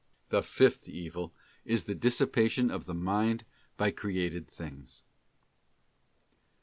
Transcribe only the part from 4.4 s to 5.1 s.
things.